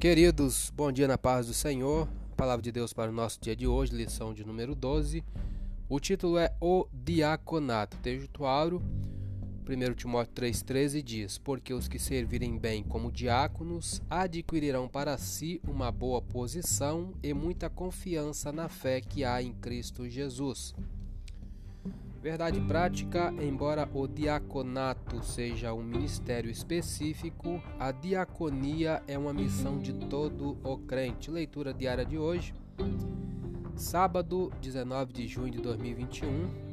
Queridos, 0.00 0.72
bom 0.76 0.92
dia 0.92 1.08
na 1.08 1.18
paz 1.18 1.48
do 1.48 1.52
Senhor. 1.52 2.08
Palavra 2.36 2.62
de 2.62 2.70
Deus 2.70 2.92
para 2.92 3.10
o 3.10 3.14
nosso 3.14 3.40
dia 3.40 3.56
de 3.56 3.66
hoje, 3.66 3.92
lição 3.92 4.32
de 4.32 4.44
número 4.44 4.72
12. 4.72 5.24
O 5.88 5.98
título 5.98 6.38
é 6.38 6.54
O 6.60 6.86
Diaconato. 6.92 7.96
Texto 7.96 8.44
áureo, 8.44 8.80
1 9.68 9.94
Timóteo 9.94 10.32
3,13 10.34 11.02
diz: 11.02 11.36
Porque 11.36 11.74
os 11.74 11.88
que 11.88 11.98
servirem 11.98 12.56
bem 12.56 12.84
como 12.84 13.10
diáconos 13.10 14.00
adquirirão 14.08 14.86
para 14.86 15.18
si 15.18 15.60
uma 15.66 15.90
boa 15.90 16.22
posição 16.22 17.12
e 17.20 17.34
muita 17.34 17.68
confiança 17.68 18.52
na 18.52 18.68
fé 18.68 19.00
que 19.00 19.24
há 19.24 19.42
em 19.42 19.52
Cristo 19.52 20.08
Jesus. 20.08 20.76
Verdade 22.20 22.60
prática: 22.60 23.32
embora 23.40 23.88
o 23.94 24.08
diaconato 24.08 25.22
seja 25.22 25.72
um 25.72 25.82
ministério 25.82 26.50
específico, 26.50 27.62
a 27.78 27.92
diaconia 27.92 29.02
é 29.06 29.16
uma 29.16 29.32
missão 29.32 29.78
de 29.78 29.92
todo 29.92 30.58
o 30.64 30.78
crente. 30.78 31.30
Leitura 31.30 31.72
diária 31.72 32.04
de 32.04 32.18
hoje, 32.18 32.52
sábado 33.76 34.52
19 34.60 35.12
de 35.12 35.28
junho 35.28 35.52
de 35.52 35.58
2021. 35.58 36.68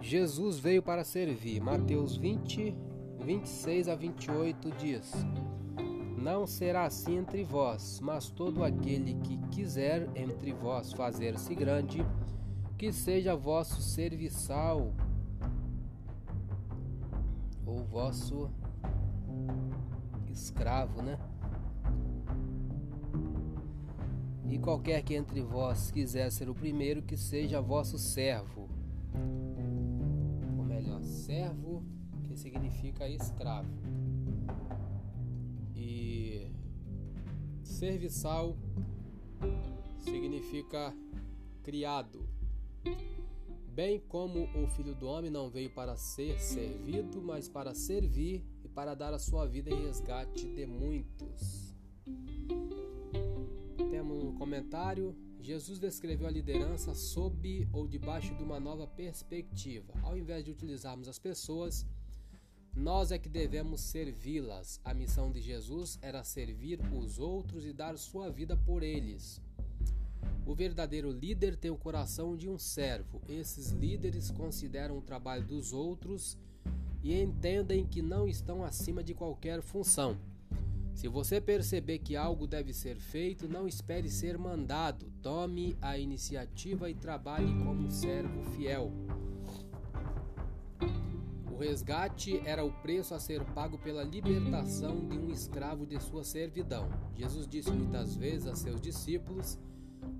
Jesus 0.00 0.58
veio 0.58 0.82
para 0.82 1.04
servir. 1.04 1.60
Mateus 1.60 2.16
20, 2.16 2.74
26 3.20 3.88
a 3.88 3.94
28 3.94 4.70
diz: 4.78 5.12
Não 6.16 6.46
será 6.46 6.84
assim 6.84 7.18
entre 7.18 7.44
vós, 7.44 8.00
mas 8.00 8.30
todo 8.30 8.64
aquele 8.64 9.14
que 9.16 9.36
quiser 9.50 10.08
entre 10.14 10.54
vós 10.54 10.94
fazer-se 10.94 11.54
grande, 11.54 12.04
que 12.76 12.92
seja 12.92 13.36
vosso 13.36 13.80
serviçal 13.80 14.92
ou 17.64 17.84
vosso 17.84 18.50
escravo, 20.30 21.02
né? 21.02 21.18
E 24.48 24.58
qualquer 24.58 25.02
que 25.02 25.14
entre 25.14 25.40
vós 25.40 25.90
quiser 25.90 26.30
ser 26.30 26.48
o 26.48 26.54
primeiro, 26.54 27.02
que 27.02 27.16
seja 27.16 27.60
vosso 27.60 27.98
servo. 27.98 28.68
Ou 30.58 30.64
melhor, 30.64 31.02
servo, 31.02 31.82
que 32.24 32.36
significa 32.36 33.08
escravo. 33.08 33.68
E 35.74 36.50
serviçal 37.62 38.56
significa 39.98 40.94
criado. 41.62 42.33
Bem 43.74 43.98
como 43.98 44.44
o 44.56 44.68
Filho 44.68 44.94
do 44.94 45.08
Homem 45.08 45.30
não 45.30 45.50
veio 45.50 45.68
para 45.68 45.96
ser 45.96 46.40
servido, 46.40 47.20
mas 47.20 47.48
para 47.48 47.74
servir 47.74 48.44
e 48.62 48.68
para 48.68 48.94
dar 48.94 49.12
a 49.12 49.18
sua 49.18 49.46
vida 49.46 49.68
em 49.68 49.86
resgate 49.86 50.46
de 50.46 50.64
muitos. 50.64 51.74
Temos 53.90 54.22
um 54.22 54.34
comentário. 54.36 55.16
Jesus 55.40 55.78
descreveu 55.78 56.28
a 56.28 56.30
liderança 56.30 56.94
sob 56.94 57.68
ou 57.72 57.88
debaixo 57.88 58.34
de 58.36 58.44
uma 58.44 58.60
nova 58.60 58.86
perspectiva. 58.86 59.92
Ao 60.02 60.16
invés 60.16 60.44
de 60.44 60.52
utilizarmos 60.52 61.08
as 61.08 61.18
pessoas, 61.18 61.84
nós 62.76 63.12
é 63.12 63.18
que 63.18 63.28
devemos 63.28 63.80
servi-las. 63.80 64.80
A 64.84 64.94
missão 64.94 65.30
de 65.30 65.40
Jesus 65.40 65.98
era 66.00 66.24
servir 66.24 66.80
os 66.92 67.18
outros 67.18 67.64
e 67.64 67.72
dar 67.72 67.96
sua 67.98 68.30
vida 68.30 68.56
por 68.56 68.82
eles. 68.82 69.40
O 70.46 70.54
verdadeiro 70.54 71.10
líder 71.10 71.56
tem 71.56 71.70
o 71.70 71.76
coração 71.76 72.36
de 72.36 72.48
um 72.48 72.58
servo. 72.58 73.22
Esses 73.28 73.70
líderes 73.70 74.30
consideram 74.30 74.98
o 74.98 75.02
trabalho 75.02 75.44
dos 75.44 75.72
outros 75.72 76.38
e 77.02 77.18
entendem 77.20 77.86
que 77.86 78.02
não 78.02 78.28
estão 78.28 78.64
acima 78.64 79.02
de 79.02 79.14
qualquer 79.14 79.62
função. 79.62 80.18
Se 80.94 81.08
você 81.08 81.40
perceber 81.40 81.98
que 81.98 82.14
algo 82.14 82.46
deve 82.46 82.72
ser 82.72 82.96
feito, 82.96 83.48
não 83.48 83.66
espere 83.66 84.08
ser 84.08 84.38
mandado. 84.38 85.12
Tome 85.20 85.76
a 85.82 85.98
iniciativa 85.98 86.88
e 86.88 86.94
trabalhe 86.94 87.52
como 87.64 87.86
um 87.86 87.90
servo 87.90 88.42
fiel. 88.52 88.92
O 91.50 91.56
resgate 91.56 92.40
era 92.44 92.64
o 92.64 92.72
preço 92.72 93.14
a 93.14 93.20
ser 93.20 93.44
pago 93.44 93.78
pela 93.78 94.02
libertação 94.02 95.06
de 95.06 95.18
um 95.18 95.30
escravo 95.30 95.86
de 95.86 96.00
sua 96.00 96.24
servidão. 96.24 96.88
Jesus 97.14 97.46
disse 97.46 97.70
muitas 97.70 98.16
vezes 98.16 98.46
a 98.46 98.54
seus 98.54 98.80
discípulos 98.80 99.58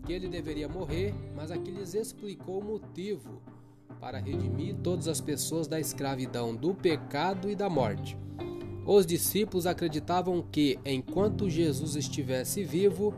que 0.04 0.12
ele 0.12 0.28
deveria 0.28 0.68
morrer, 0.68 1.14
mas 1.34 1.50
aqui 1.50 1.70
lhes 1.70 1.94
explicou 1.94 2.60
o 2.60 2.64
motivo 2.64 3.42
para 4.00 4.18
redimir 4.18 4.76
todas 4.82 5.08
as 5.08 5.20
pessoas 5.20 5.66
da 5.66 5.80
escravidão, 5.80 6.54
do 6.54 6.74
pecado 6.74 7.48
e 7.50 7.54
da 7.54 7.70
morte. 7.70 8.16
Os 8.86 9.06
discípulos 9.06 9.66
acreditavam 9.66 10.42
que, 10.42 10.78
enquanto 10.84 11.48
Jesus 11.48 11.96
estivesse 11.96 12.62
vivo, 12.62 13.14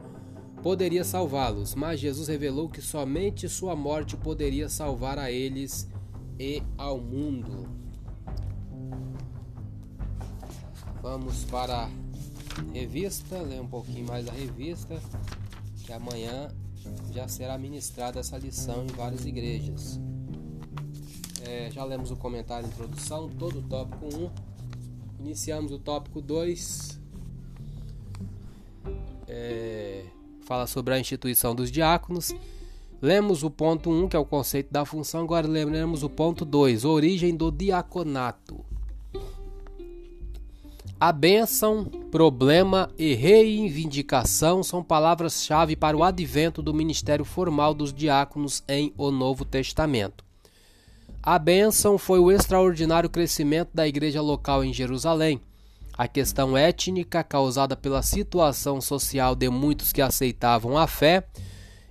poderia 0.62 1.02
salvá-los, 1.02 1.74
mas 1.74 1.98
Jesus 1.98 2.28
revelou 2.28 2.68
que 2.68 2.80
somente 2.80 3.48
sua 3.48 3.74
morte 3.74 4.16
poderia 4.16 4.68
salvar 4.68 5.18
a 5.18 5.30
eles 5.30 5.88
e 6.38 6.62
ao 6.78 7.00
mundo. 7.00 7.68
Vamos 11.02 11.44
para 11.44 11.84
a 11.84 11.90
revista, 12.72 13.40
ler 13.42 13.60
um 13.60 13.66
pouquinho 13.66 14.06
mais 14.06 14.28
a 14.28 14.32
revista, 14.32 15.00
que 15.84 15.92
amanhã 15.92 16.48
já 17.12 17.26
será 17.28 17.56
ministrada 17.56 18.20
essa 18.20 18.36
lição 18.36 18.84
em 18.84 18.88
várias 18.88 19.24
igrejas. 19.24 19.98
É, 21.42 21.70
já 21.70 21.84
lemos 21.84 22.10
o 22.10 22.16
comentário 22.16 22.66
introdução, 22.66 23.28
todo 23.28 23.60
o 23.60 23.62
tópico 23.62 24.06
1. 24.06 24.30
Iniciamos 25.20 25.70
o 25.72 25.78
tópico 25.78 26.20
2. 26.20 27.00
É, 29.28 30.04
fala 30.44 30.66
sobre 30.66 30.94
a 30.94 30.98
instituição 30.98 31.54
dos 31.54 31.70
diáconos. 31.70 32.34
Lemos 33.00 33.44
o 33.44 33.50
ponto 33.50 33.90
1, 33.90 34.08
que 34.08 34.16
é 34.16 34.18
o 34.18 34.24
conceito 34.24 34.72
da 34.72 34.84
função. 34.84 35.22
Agora 35.22 35.46
lembramos 35.46 36.02
o 36.02 36.10
ponto 36.10 36.44
2, 36.44 36.84
origem 36.84 37.36
do 37.36 37.52
diaconato. 37.52 38.65
A 40.98 41.12
bênção, 41.12 41.84
problema 42.10 42.88
e 42.96 43.12
reivindicação 43.12 44.62
são 44.62 44.82
palavras-chave 44.82 45.76
para 45.76 45.94
o 45.94 46.02
advento 46.02 46.62
do 46.62 46.72
ministério 46.72 47.22
formal 47.22 47.74
dos 47.74 47.92
diáconos 47.92 48.64
em 48.66 48.94
O 48.96 49.10
Novo 49.10 49.44
Testamento. 49.44 50.24
A 51.22 51.38
bênção 51.38 51.98
foi 51.98 52.18
o 52.18 52.32
extraordinário 52.32 53.10
crescimento 53.10 53.68
da 53.74 53.86
igreja 53.86 54.22
local 54.22 54.64
em 54.64 54.72
Jerusalém. 54.72 55.38
A 55.98 56.08
questão 56.08 56.56
étnica, 56.56 57.22
causada 57.22 57.76
pela 57.76 58.00
situação 58.00 58.80
social 58.80 59.34
de 59.34 59.50
muitos 59.50 59.92
que 59.92 60.00
aceitavam 60.00 60.78
a 60.78 60.86
fé, 60.86 61.26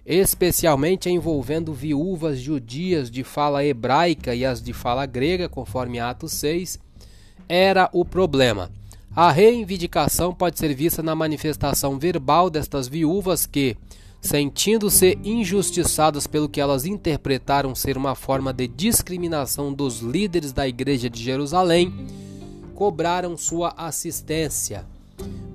especialmente 0.03 1.11
envolvendo 1.11 1.75
viúvas 1.75 2.39
judias 2.39 3.11
de 3.11 3.23
fala 3.23 3.63
hebraica 3.63 4.33
e 4.33 4.43
as 4.43 4.63
de 4.63 4.73
fala 4.73 5.05
grega, 5.05 5.47
conforme 5.47 5.99
Atos 5.99 6.31
6, 6.31 6.79
era 7.47 7.87
o 7.93 8.03
problema. 8.03 8.71
A 9.15 9.31
reivindicação 9.31 10.33
pode 10.33 10.59
ser 10.59 10.75
vista 10.75 11.01
na 11.01 11.15
manifestação 11.15 11.97
verbal 11.97 12.49
destas 12.49 12.85
viúvas 12.85 13.45
que, 13.45 13.77
sentindo-se 14.19 15.17
injustiçadas 15.23 16.27
pelo 16.27 16.49
que 16.49 16.59
elas 16.59 16.85
interpretaram 16.85 17.73
ser 17.73 17.95
uma 17.95 18.13
forma 18.13 18.51
de 18.51 18.67
discriminação 18.67 19.71
dos 19.71 20.01
líderes 20.01 20.51
da 20.51 20.67
Igreja 20.67 21.09
de 21.09 21.23
Jerusalém, 21.23 21.93
cobraram 22.73 23.37
sua 23.37 23.73
assistência. 23.77 24.85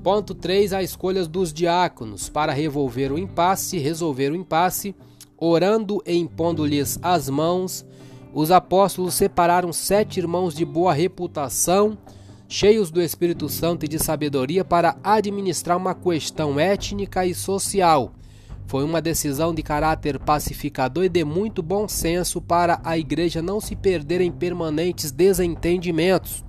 Ponto 0.02 0.34
3. 0.34 0.72
A 0.72 0.82
escolha 0.82 1.26
dos 1.26 1.52
diáconos 1.52 2.30
para 2.30 2.54
revolver 2.54 3.12
o 3.12 3.18
impasse, 3.18 3.76
resolver 3.76 4.32
o 4.32 4.36
impasse, 4.36 4.96
orando 5.36 6.02
e 6.06 6.16
impondo-lhes 6.16 6.98
as 7.02 7.28
mãos. 7.28 7.84
Os 8.32 8.50
apóstolos 8.50 9.12
separaram 9.12 9.70
sete 9.70 10.18
irmãos 10.18 10.54
de 10.54 10.64
boa 10.64 10.94
reputação 10.94 11.98
cheios 12.52 12.90
do 12.90 13.00
Espírito 13.00 13.48
Santo 13.48 13.84
e 13.84 13.88
de 13.88 13.96
sabedoria 13.96 14.64
para 14.64 14.96
administrar 15.04 15.76
uma 15.76 15.94
questão 15.94 16.58
étnica 16.58 17.24
e 17.24 17.32
social. 17.32 18.12
Foi 18.66 18.82
uma 18.82 19.00
decisão 19.00 19.54
de 19.54 19.62
caráter 19.62 20.18
pacificador 20.18 21.04
e 21.04 21.08
de 21.08 21.24
muito 21.24 21.62
bom 21.62 21.86
senso 21.86 22.40
para 22.40 22.80
a 22.82 22.98
igreja 22.98 23.40
não 23.40 23.60
se 23.60 23.76
perder 23.76 24.20
em 24.20 24.32
permanentes 24.32 25.12
desentendimentos. 25.12 26.44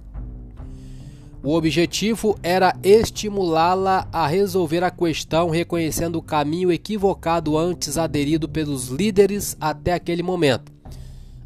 O 1.44 1.53
objetivo 1.53 2.36
era 2.42 2.75
estimulá-la 2.81 4.07
a 4.12 4.25
resolver 4.25 4.83
a 4.83 4.89
questão, 4.89 5.51
reconhecendo 5.51 6.15
o 6.15 6.24
caminho 6.24 6.71
equivocado 6.71 7.56
antes 7.56 7.97
aderido 8.00 8.50
pelos 8.50 8.88
líderes 8.88 9.56
até 9.62 9.94
aquele 9.94 10.24
momento. 10.24 10.71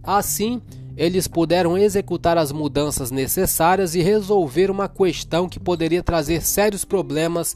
Assim, 0.02 0.62
eles 0.98 1.28
puderam 1.28 1.78
executar 1.78 2.38
as 2.38 2.52
mudanças 2.52 3.12
necessárias 3.12 3.96
e 3.96 4.02
resolver 4.02 4.72
uma 4.72 4.88
questão 4.88 5.50
que 5.50 5.60
poderia 5.60 6.02
trazer 6.02 6.42
sérios 6.42 6.86
problemas 6.86 7.56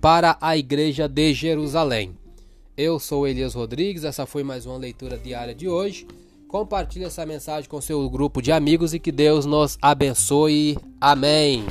para 0.00 0.36
a 0.40 0.56
igreja 0.56 1.08
de 1.08 1.34
Jerusalém. 1.34 2.16
Eu 2.76 2.98
sou 2.98 3.26
Elias 3.26 3.54
Rodrigues, 3.54 4.04
essa 4.04 4.24
foi 4.24 4.42
mais 4.42 4.64
uma 4.64 4.76
leitura 4.76 5.18
diária 5.18 5.54
de 5.54 5.68
hoje. 5.68 6.06
Compartilhe 6.46 7.04
essa 7.04 7.26
mensagem 7.26 7.68
com 7.68 7.80
seu 7.80 8.08
grupo 8.08 8.40
de 8.40 8.52
amigos 8.52 8.94
e 8.94 8.98
que 8.98 9.12
Deus 9.12 9.44
nos 9.44 9.76
abençoe. 9.82 10.78
Amém. 11.00 11.64